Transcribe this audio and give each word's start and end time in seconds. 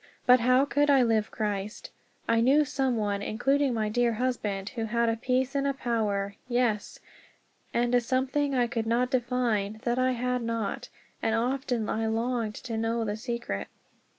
But 0.25 0.39
how 0.39 0.65
could 0.65 0.89
I 0.89 1.03
live 1.03 1.29
Christ? 1.29 1.91
I 2.27 2.41
knew 2.41 2.65
some 2.65 2.99
(including 3.21 3.75
my 3.75 3.87
dear 3.87 4.13
husband) 4.13 4.69
who 4.69 4.85
had 4.85 5.09
a 5.09 5.15
peace 5.15 5.53
and 5.53 5.67
a 5.67 5.75
power, 5.75 6.35
yes, 6.47 6.99
and 7.71 7.93
a 7.93 8.01
something 8.01 8.55
I 8.55 8.65
could 8.65 8.87
not 8.87 9.11
define, 9.11 9.79
that 9.83 9.99
I 9.99 10.13
had 10.13 10.41
not; 10.41 10.89
and 11.21 11.35
often 11.35 11.87
I 11.87 12.07
longed 12.07 12.55
to 12.63 12.77
know 12.77 13.05
the 13.05 13.15
secret. 13.15 13.67